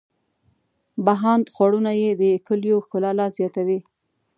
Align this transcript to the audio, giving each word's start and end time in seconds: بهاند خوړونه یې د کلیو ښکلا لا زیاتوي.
بهاند 1.05 1.45
خوړونه 1.55 1.91
یې 2.01 2.11
د 2.21 2.23
کلیو 2.47 2.83
ښکلا 2.85 3.11
لا 3.19 3.27
زیاتوي. 3.37 3.79